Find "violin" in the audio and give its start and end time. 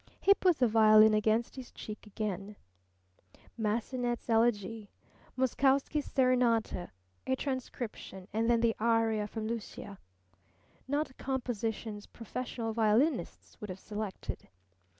0.67-1.13